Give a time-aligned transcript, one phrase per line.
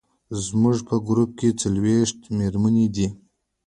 [0.45, 3.07] زموږ په ګروپ کې څلوېښت مېرمنې دي.